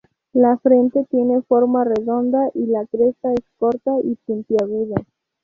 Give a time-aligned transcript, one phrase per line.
[0.33, 4.95] La frente tiene forma redonda, y la cresta es corta y puntiaguda.